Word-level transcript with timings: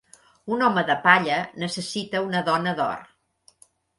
Un 0.53 0.63
home 0.67 0.83
de 0.87 0.95
palla 1.03 1.35
necessita 1.63 2.23
una 2.29 2.43
dona 2.49 2.75
d'or. 2.79 3.07